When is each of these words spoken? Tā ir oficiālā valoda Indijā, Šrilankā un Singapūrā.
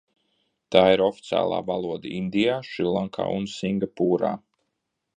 Tā 0.75 0.81
ir 0.93 1.03
oficiālā 1.07 1.59
valoda 1.69 2.13
Indijā, 2.21 2.57
Šrilankā 2.71 3.31
un 3.37 3.49
Singapūrā. 3.61 4.35